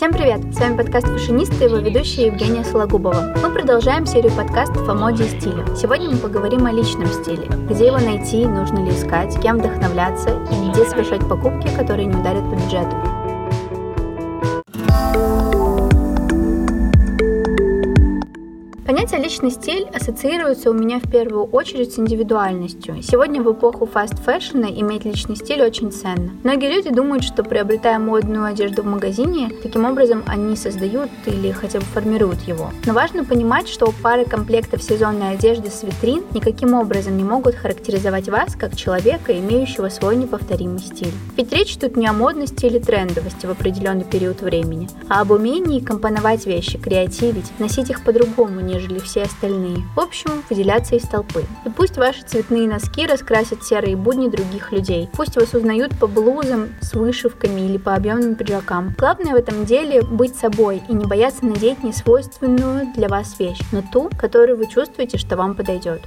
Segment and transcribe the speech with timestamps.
[0.00, 0.40] Всем привет!
[0.54, 3.34] С вами подкаст «Фэшиониста» и его ведущая Евгения Сологубова.
[3.42, 5.62] Мы продолжаем серию подкастов о моде и стиле.
[5.76, 7.46] Сегодня мы поговорим о личном стиле.
[7.68, 12.48] Где его найти, нужно ли искать, кем вдохновляться и где совершать покупки, которые не ударят
[12.48, 12.96] по бюджету.
[19.00, 23.02] Понятие «личный стиль» ассоциируется у меня в первую очередь с индивидуальностью.
[23.02, 26.32] Сегодня в эпоху fast fashion а иметь личный стиль очень ценно.
[26.44, 31.78] Многие люди думают, что приобретая модную одежду в магазине, таким образом они создают или хотя
[31.78, 32.72] бы формируют его.
[32.84, 38.28] Но важно понимать, что пары комплектов сезонной одежды с витрин никаким образом не могут характеризовать
[38.28, 41.14] вас как человека, имеющего свой неповторимый стиль.
[41.38, 45.80] Ведь речь тут не о модности или трендовости в определенный период времени, а об умении
[45.80, 49.84] компоновать вещи, креативить, носить их по-другому, нежели нежели все остальные.
[49.94, 51.44] В общем, выделяться из толпы.
[51.64, 55.08] И пусть ваши цветные носки раскрасят серые будни других людей.
[55.12, 58.94] Пусть вас узнают по блузам с вышивками или по объемным пиджакам.
[58.98, 63.82] Главное в этом деле быть собой и не бояться надеть несвойственную для вас вещь, но
[63.92, 66.02] ту, которую вы чувствуете, что вам подойдет.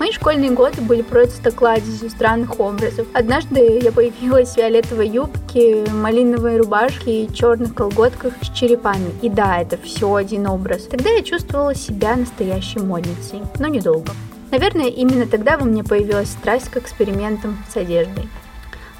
[0.00, 3.06] Мои школьные годы были просто кладезью странных образов.
[3.12, 9.12] Однажды я появилась в фиолетовой юбке, малиновой рубашке и черных колготках с черепами.
[9.20, 10.84] И да, это все один образ.
[10.84, 14.12] Тогда я чувствовала себя настоящей модницей, но недолго.
[14.50, 18.26] Наверное, именно тогда во мне появилась страсть к экспериментам с одеждой.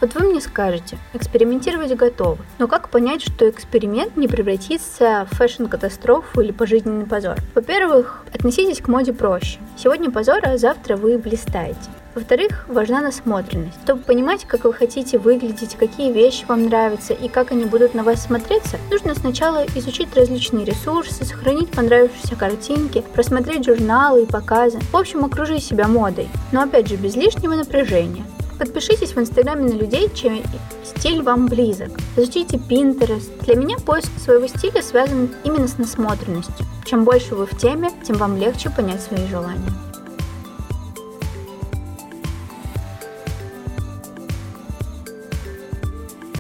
[0.01, 6.41] Вот вы мне скажете, экспериментировать готовы, но как понять, что эксперимент не превратится в fashion-катастрофу
[6.41, 7.37] или пожизненный позор?
[7.55, 9.59] Во-первых, относитесь к моде проще.
[9.77, 11.91] Сегодня позор, а завтра вы блистаете.
[12.15, 13.79] Во-вторых, важна насмотренность.
[13.85, 18.03] Чтобы понимать, как вы хотите выглядеть, какие вещи вам нравятся и как они будут на
[18.03, 24.81] вас смотреться, нужно сначала изучить различные ресурсы, сохранить понравившиеся картинки, просмотреть журналы и показы.
[24.91, 28.25] В общем, окружить себя модой, но опять же без лишнего напряжения.
[28.61, 30.45] Подпишитесь в Инстаграме на людей, чей
[30.85, 31.89] стиль вам близок.
[32.15, 33.43] Изучите Pinterest.
[33.47, 36.67] Для меня поиск своего стиля связан именно с насмотренностью.
[36.85, 39.73] Чем больше вы в теме, тем вам легче понять свои желания.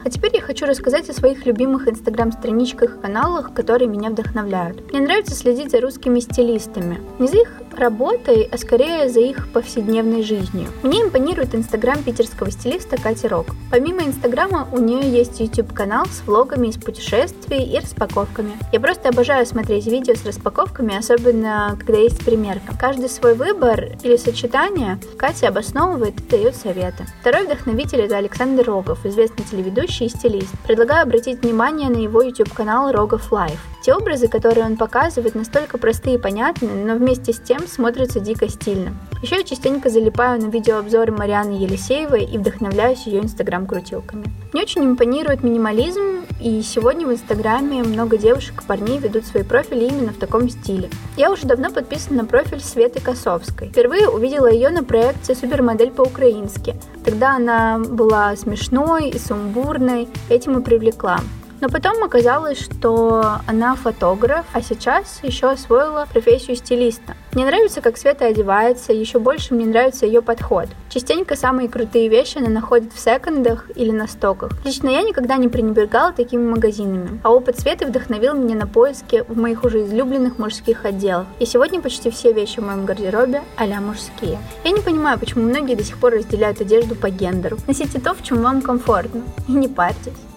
[0.05, 4.91] А теперь хочу рассказать о своих любимых инстаграм-страничках и каналах, которые меня вдохновляют.
[4.91, 6.99] Мне нравится следить за русскими стилистами.
[7.21, 10.67] Не за их работой, а скорее за их повседневной жизнью.
[10.83, 13.47] Мне импонирует инстаграм питерского стилиста Кати Рок.
[13.71, 18.53] Помимо инстаграма у нее есть YouTube канал с влогами из путешествий и распаковками.
[18.73, 22.75] Я просто обожаю смотреть видео с распаковками, особенно когда есть примерка.
[22.79, 27.07] Каждый свой выбор или сочетание Катя обосновывает и дает советы.
[27.21, 30.40] Второй вдохновитель это Александр Рогов, известный телеведущий и стилист.
[30.67, 33.59] Предлагаю обратить внимание на его YouTube канал Рогов Life.
[33.83, 38.49] Те образы, которые он показывает, настолько простые и понятные, но вместе с тем смотрятся дико
[38.49, 38.95] стильно.
[39.23, 44.25] Еще я частенько залипаю на видеообзоры Марианы Елисеевой и вдохновляюсь ее инстаграм-крутилками.
[44.53, 46.10] Мне очень импонирует минимализм,
[46.41, 50.89] и сегодня в инстаграме много девушек и парней ведут свои профили именно в таком стиле.
[51.17, 53.69] Я уже давно подписана на профиль Светы Косовской.
[53.69, 56.75] Впервые увидела ее на проекте «Супермодель по-украински».
[57.05, 61.21] Тогда она была смешной и сумбурной, этим и привлекла.
[61.61, 67.17] Но потом оказалось, что она фотограф, а сейчас еще освоила профессию стилиста.
[67.33, 70.67] Мне нравится, как Света одевается, еще больше мне нравится ее подход.
[70.89, 74.53] Частенько самые крутые вещи она находит в секондах или на стоках.
[74.65, 79.39] Лично я никогда не пренебрегала такими магазинами, а опыт Светы вдохновил меня на поиски в
[79.39, 81.27] моих уже излюбленных мужских отделах.
[81.39, 84.39] И сегодня почти все вещи в моем гардеробе а мужские.
[84.65, 87.59] Я не понимаю, почему многие до сих пор разделяют одежду по гендеру.
[87.67, 90.30] Носите то, в чем вам комфортно, и не парьтесь.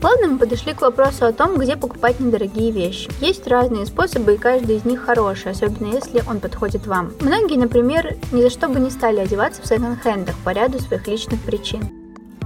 [0.00, 3.10] Плавно мы подошли к вопросу о том, где покупать недорогие вещи.
[3.20, 7.12] Есть разные способы, и каждый из них хороший, особенно если он подходит вам.
[7.20, 11.40] Многие, например, ни за что бы не стали одеваться в секонд-хендах по ряду своих личных
[11.42, 11.97] причин.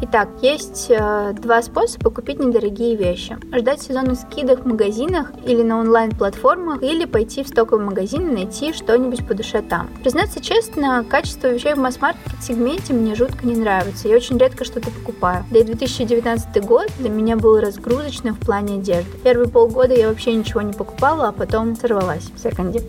[0.05, 3.39] Итак, есть э, два способа купить недорогие вещи.
[3.55, 8.73] Ждать сезонных скидок в магазинах или на онлайн-платформах, или пойти в стоковый магазин и найти
[8.73, 9.89] что-нибудь по душе там.
[10.03, 14.09] Признаться честно, качество вещей в масс-маркет сегменте мне жутко не нравится.
[14.09, 15.45] Я очень редко что-то покупаю.
[15.53, 19.17] Да и 2019 год для меня был разгрузочным в плане одежды.
[19.23, 22.82] Первые полгода я вообще ничего не покупала, а потом сорвалась в секонде.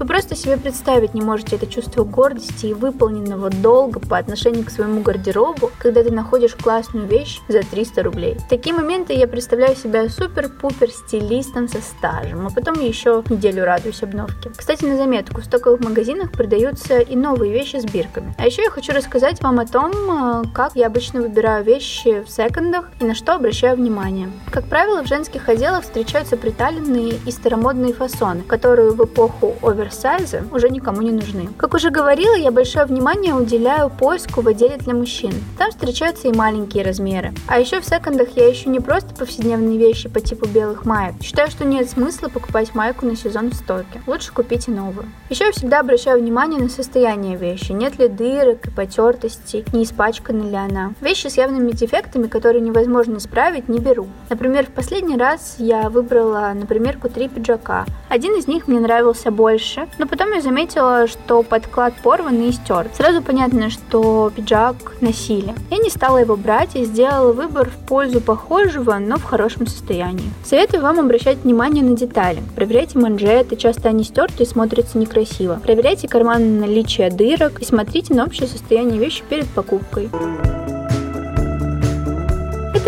[0.00, 4.70] Вы просто себе представить не можете это чувство гордости и выполненного долга по отношению к
[4.70, 8.36] своему гардеробу, когда ты находишь классную вещь за 300 рублей.
[8.36, 14.02] В такие моменты я представляю себя супер-пупер стилистом со стажем, а потом еще неделю радуюсь
[14.02, 14.50] обновке.
[14.56, 18.34] Кстати, на заметку, в стоковых магазинах продаются и новые вещи с бирками.
[18.38, 22.30] А еще я хочу рассказать вам о том, э, как я обычно выбираю вещи в
[22.30, 24.30] секондах и на что обращаю внимание.
[24.50, 30.44] Как правило, в женских отделах встречаются приталенные и старомодные фасоны, которые в эпоху овер оверсайза
[30.52, 31.48] уже никому не нужны.
[31.56, 35.32] Как уже говорила, я большое внимание уделяю поиску в отделе для мужчин.
[35.58, 37.32] Там встречаются и маленькие размеры.
[37.48, 41.14] А еще в секондах я ищу не просто повседневные вещи по типу белых маек.
[41.22, 44.00] Считаю, что нет смысла покупать майку на сезон в стоке.
[44.06, 45.06] Лучше купите новую.
[45.28, 47.72] Еще я всегда обращаю внимание на состояние вещи.
[47.72, 50.92] Нет ли дырок и потертостей, не испачкана ли она.
[51.00, 54.06] Вещи с явными дефектами, которые невозможно исправить, не беру.
[54.28, 57.86] Например, в последний раз я выбрала на примерку три пиджака.
[58.08, 62.94] Один из них мне нравился больше, но потом я заметила, что подклад порван и стерт.
[62.96, 65.54] Сразу понятно, что пиджак носили.
[65.70, 70.30] Я не стала его брать и сделала выбор в пользу похожего, но в хорошем состоянии.
[70.44, 72.42] Советую вам обращать внимание на детали.
[72.54, 75.60] Проверяйте манжеты, часто они стерты и смотрятся некрасиво.
[75.62, 80.10] Проверяйте карманы на наличие дырок и смотрите на общее состояние вещи перед покупкой.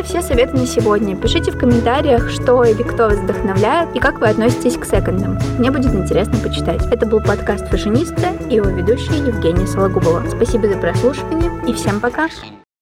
[0.02, 1.16] Это все советы на сегодня.
[1.16, 5.38] Пишите в комментариях, что или кто вас вдохновляет и как вы относитесь к секондам.
[5.58, 6.84] Мне будет интересно почитать.
[6.90, 10.24] Это был подкаст «Фашиниста» и его ведущая Евгения Сологубова.
[10.28, 12.28] Спасибо за прослушивание и всем пока!